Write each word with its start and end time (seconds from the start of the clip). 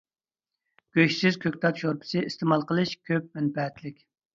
گۆشسىز 0.97 1.39
كۆكتات 1.45 1.85
شورپىسى 1.85 2.25
ئىستېمال 2.27 2.69
قىلىش 2.77 2.99
كۆپ 3.07 3.33
مەنپەئەتلىك. 3.41 4.07